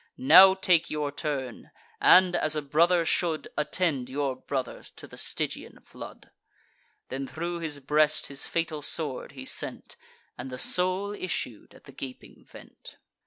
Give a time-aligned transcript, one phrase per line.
[0.17, 1.69] Now take your turn;
[1.99, 6.31] and, as a brother should, Attend your brother to the Stygian flood."
[7.09, 9.97] Then thro' his breast his fatal sword he sent,
[10.39, 12.97] And the soul issued at the gaping vent.